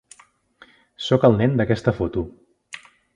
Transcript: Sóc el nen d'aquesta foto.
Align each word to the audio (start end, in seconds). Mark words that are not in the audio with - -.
Sóc 1.07 1.27
el 1.29 1.37
nen 1.41 1.53
d'aquesta 1.59 1.93
foto. 1.99 2.25